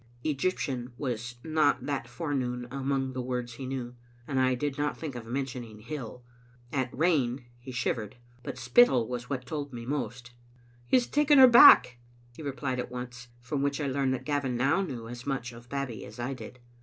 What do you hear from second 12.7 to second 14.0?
at once, from which I